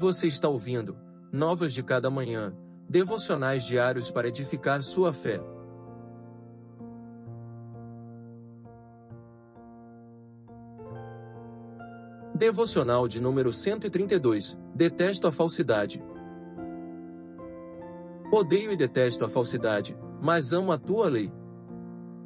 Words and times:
Você 0.00 0.28
está 0.28 0.48
ouvindo 0.48 0.96
Novas 1.30 1.74
de 1.74 1.82
Cada 1.82 2.08
Manhã, 2.08 2.56
devocionais 2.88 3.66
diários 3.66 4.10
para 4.10 4.28
edificar 4.28 4.82
sua 4.82 5.12
fé. 5.12 5.38
Devocional 12.34 13.06
de 13.06 13.20
número 13.20 13.52
132 13.52 14.58
Detesto 14.74 15.26
a 15.26 15.32
falsidade. 15.32 16.02
Odeio 18.32 18.72
e 18.72 18.76
detesto 18.78 19.22
a 19.26 19.28
falsidade, 19.28 19.94
mas 20.22 20.50
amo 20.50 20.72
a 20.72 20.78
tua 20.78 21.10
lei. 21.10 21.30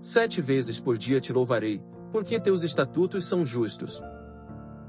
Sete 0.00 0.40
vezes 0.40 0.80
por 0.80 0.96
dia 0.96 1.20
te 1.20 1.34
louvarei, 1.34 1.82
porque 2.10 2.40
teus 2.40 2.62
estatutos 2.62 3.26
são 3.26 3.44
justos. 3.44 4.00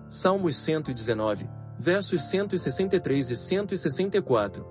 Salmos 0.07 0.55
119, 0.55 1.58
versos 1.79 2.23
163 2.23 3.29
e 3.29 3.35
164. 3.37 4.67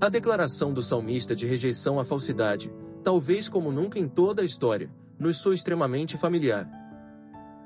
A 0.00 0.08
declaração 0.08 0.72
do 0.72 0.80
salmista 0.80 1.34
de 1.34 1.44
rejeição 1.44 1.98
à 1.98 2.04
falsidade, 2.04 2.72
talvez 3.02 3.48
como 3.48 3.72
nunca 3.72 3.98
em 3.98 4.06
toda 4.06 4.42
a 4.42 4.44
história, 4.44 4.88
nos 5.18 5.38
soa 5.38 5.56
extremamente 5.56 6.16
familiar. 6.16 6.70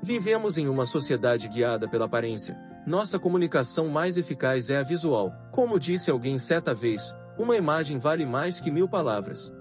Vivemos 0.01 0.57
em 0.57 0.67
uma 0.67 0.87
sociedade 0.87 1.47
guiada 1.47 1.87
pela 1.87 2.05
aparência. 2.05 2.57
Nossa 2.87 3.19
comunicação 3.19 3.87
mais 3.89 4.17
eficaz 4.17 4.71
é 4.71 4.77
a 4.77 4.83
visual. 4.83 5.31
Como 5.51 5.79
disse 5.79 6.09
alguém 6.09 6.39
certa 6.39 6.73
vez, 6.73 7.13
uma 7.37 7.55
imagem 7.55 7.99
vale 7.99 8.25
mais 8.25 8.59
que 8.59 8.71
mil 8.71 8.87
palavras. 8.87 9.53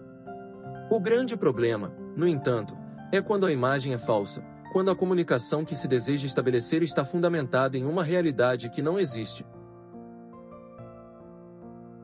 O 0.91 0.99
grande 0.99 1.37
problema, 1.37 1.93
no 2.17 2.27
entanto, 2.27 2.75
é 3.13 3.21
quando 3.21 3.45
a 3.45 3.53
imagem 3.53 3.93
é 3.93 3.99
falsa, 3.99 4.43
quando 4.73 4.91
a 4.91 4.97
comunicação 4.97 5.65
que 5.65 5.75
se 5.75 5.89
deseja 5.89 6.27
estabelecer 6.27 6.83
está 6.83 7.05
fundamentada 7.05 7.77
em 7.77 7.85
uma 7.85 8.05
realidade 8.05 8.69
que 8.69 8.83
não 8.83 8.99
existe. 8.99 9.47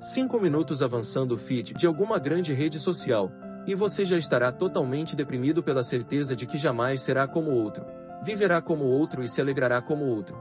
Cinco 0.01 0.39
minutos 0.39 0.83
avançando 0.83 1.33
o 1.33 1.39
feed 1.39 1.75
de 1.75 1.87
alguma 1.87 2.19
grande 2.19 2.53
rede 2.53 2.79
social, 2.79 3.31
e 3.67 3.75
você 3.75 4.05
já 4.05 4.19
estará 4.19 4.53
totalmente 4.53 5.17
deprimido 5.17 5.63
pela 5.63 5.83
certeza 5.83 6.37
de 6.37 6.47
que 6.47 6.59
jamais 6.59 7.01
será 7.01 7.27
como 7.27 7.51
outro, 7.51 7.85
viverá 8.23 8.61
como 8.61 8.85
outro 8.85 9.23
e 9.23 9.29
se 9.29 9.41
alegrará 9.41 9.81
como 9.81 10.05
outro. 10.05 10.37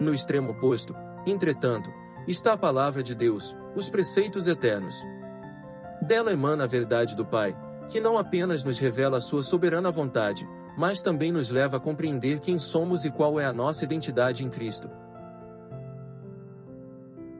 No 0.00 0.14
extremo 0.14 0.52
oposto, 0.52 0.94
entretanto, 1.26 1.90
está 2.26 2.54
a 2.54 2.58
palavra 2.58 3.02
de 3.02 3.14
Deus, 3.14 3.56
os 3.76 3.88
preceitos 3.88 4.46
eternos. 4.46 4.94
Dela 6.00 6.32
emana 6.32 6.64
a 6.64 6.66
verdade 6.66 7.14
do 7.14 7.24
Pai, 7.24 7.56
que 7.88 8.00
não 8.00 8.16
apenas 8.16 8.64
nos 8.64 8.78
revela 8.78 9.18
a 9.18 9.20
sua 9.20 9.42
soberana 9.42 9.90
vontade, 9.90 10.48
mas 10.76 11.00
também 11.00 11.30
nos 11.30 11.50
leva 11.50 11.76
a 11.76 11.80
compreender 11.80 12.40
quem 12.40 12.58
somos 12.58 13.04
e 13.04 13.10
qual 13.10 13.38
é 13.38 13.44
a 13.44 13.52
nossa 13.52 13.84
identidade 13.84 14.44
em 14.44 14.50
Cristo. 14.50 14.90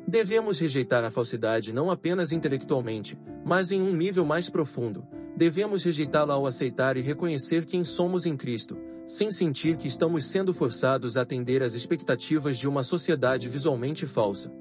Devemos 0.06 0.60
rejeitar 0.60 1.02
a 1.02 1.10
falsidade 1.10 1.72
não 1.72 1.90
apenas 1.90 2.30
intelectualmente, 2.30 3.18
mas 3.44 3.70
em 3.72 3.82
um 3.82 3.92
nível 3.92 4.24
mais 4.24 4.48
profundo. 4.48 5.04
Devemos 5.36 5.82
rejeitá-la 5.82 6.34
ao 6.34 6.46
aceitar 6.46 6.96
e 6.96 7.00
reconhecer 7.00 7.64
quem 7.64 7.82
somos 7.82 8.24
em 8.24 8.36
Cristo, 8.36 8.76
sem 9.04 9.32
sentir 9.32 9.76
que 9.76 9.88
estamos 9.88 10.26
sendo 10.26 10.54
forçados 10.54 11.16
a 11.16 11.22
atender 11.22 11.62
às 11.62 11.74
expectativas 11.74 12.56
de 12.56 12.68
uma 12.68 12.82
sociedade 12.82 13.48
visualmente 13.48 14.06
falsa. 14.06 14.52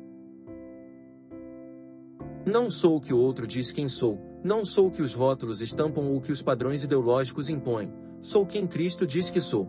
Não 2.45 2.69
sou 2.71 2.97
o 2.97 3.01
que 3.01 3.13
o 3.13 3.17
outro 3.17 3.45
diz 3.45 3.71
quem 3.71 3.87
sou, 3.87 4.19
não 4.43 4.65
sou 4.65 4.87
o 4.87 4.91
que 4.91 5.01
os 5.01 5.13
rótulos 5.13 5.61
estampam 5.61 6.05
ou 6.05 6.17
o 6.17 6.21
que 6.21 6.31
os 6.31 6.41
padrões 6.41 6.83
ideológicos 6.83 7.47
impõem, 7.47 7.93
sou 8.23 8.45
quem 8.45 8.65
Cristo 8.65 9.05
diz 9.05 9.29
que 9.29 9.41
sou. 9.41 9.67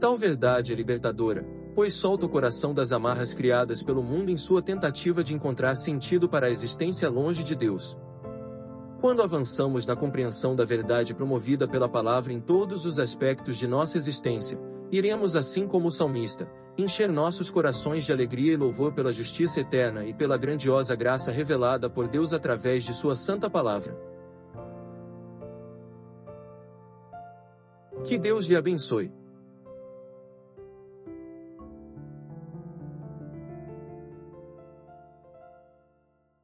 Tal 0.00 0.18
verdade 0.18 0.72
é 0.72 0.74
libertadora, 0.74 1.46
pois 1.76 1.94
solta 1.94 2.26
o 2.26 2.28
coração 2.28 2.74
das 2.74 2.90
amarras 2.90 3.32
criadas 3.32 3.84
pelo 3.84 4.02
mundo 4.02 4.28
em 4.28 4.36
sua 4.36 4.60
tentativa 4.60 5.22
de 5.22 5.32
encontrar 5.32 5.76
sentido 5.76 6.28
para 6.28 6.48
a 6.48 6.50
existência 6.50 7.08
longe 7.08 7.44
de 7.44 7.54
Deus. 7.54 7.96
Quando 9.00 9.22
avançamos 9.22 9.86
na 9.86 9.94
compreensão 9.94 10.56
da 10.56 10.64
verdade 10.64 11.14
promovida 11.14 11.68
pela 11.68 11.88
palavra 11.88 12.32
em 12.32 12.40
todos 12.40 12.84
os 12.84 12.98
aspectos 12.98 13.56
de 13.56 13.68
nossa 13.68 13.96
existência, 13.96 14.58
iremos 14.90 15.36
assim 15.36 15.68
como 15.68 15.86
o 15.86 15.92
salmista, 15.92 16.50
encher 16.76 17.12
nossos 17.12 17.48
corações 17.48 18.04
de 18.04 18.12
alegria 18.12 18.54
e 18.54 18.56
louvor 18.56 18.92
pela 18.92 19.12
justiça 19.12 19.60
eterna 19.60 20.04
e 20.04 20.12
pela 20.12 20.36
grandiosa 20.36 20.96
graça 20.96 21.30
revelada 21.30 21.88
por 21.88 22.08
Deus 22.08 22.32
através 22.32 22.82
de 22.82 22.92
Sua 22.92 23.14
Santa 23.14 23.48
Palavra. 23.48 24.11
Que 28.04 28.18
Deus 28.18 28.46
lhe 28.46 28.56
abençoe. 28.56 29.21